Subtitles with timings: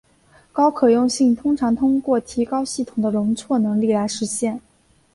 [0.51, 4.59] 高可用性通常通过提高系统的容错能力来实现。